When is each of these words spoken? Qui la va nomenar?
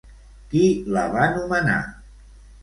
Qui 0.53 0.61
la 0.95 1.03
va 1.17 1.27
nomenar? 1.35 1.77